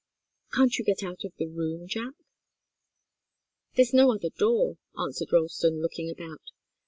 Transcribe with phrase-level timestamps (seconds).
[0.55, 2.15] Can't you get out of the room, Jack?"
[3.75, 6.41] "There's no other door," answered Ralston, looking about.